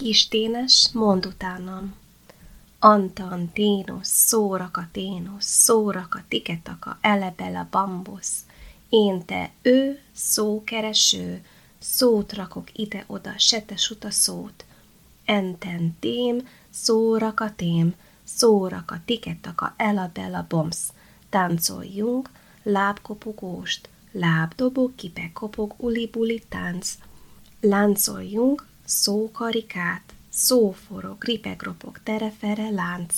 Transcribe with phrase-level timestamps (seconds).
[0.00, 1.94] Kis ténes, mond utánam.
[2.78, 8.38] Antanténos, szórakaténos, szóraka tiketaka, elebele bambusz.
[8.88, 11.44] Én te ő, szókereső,
[11.78, 14.64] szót rakok ide-oda, setes uta szót.
[15.24, 17.94] Enten tém, szórakatém,
[18.24, 20.92] szóraka, tiketaka, elabella bomsz.
[21.28, 22.30] Táncoljunk,
[22.62, 26.94] lábkopogóst, lábdobog, kipekopog, uli-buli tánc.
[27.60, 33.14] Láncoljunk, szókarikát, szóforog, ripegropog, terefere, lánc.